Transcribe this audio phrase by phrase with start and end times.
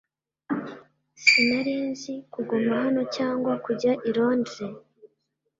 [1.23, 4.73] Sinari nzi kuguma hano cyangwa kujya i Londres